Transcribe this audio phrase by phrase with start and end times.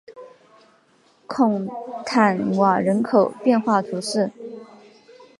[1.27, 1.69] 孔
[2.03, 4.31] 坦瓦人口变化图示